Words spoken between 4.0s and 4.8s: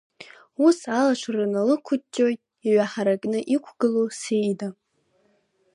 Саида.